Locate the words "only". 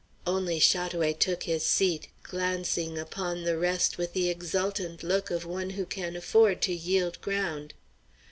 0.25-0.59